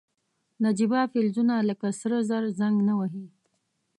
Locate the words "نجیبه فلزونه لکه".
0.63-1.87